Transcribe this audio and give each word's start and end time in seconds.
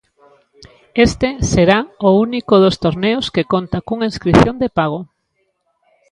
Este 1.07 1.29
será 1.51 1.79
o 2.07 2.09
único 2.25 2.53
dos 2.63 2.75
torneos 2.85 3.25
que 3.33 3.47
conta 3.53 3.83
cunha 3.87 4.09
inscrición 4.11 4.55
de 4.61 4.69
pago. 4.77 4.99